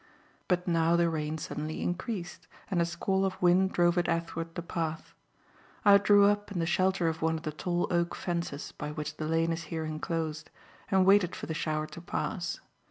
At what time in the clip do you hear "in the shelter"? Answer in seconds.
6.51-7.07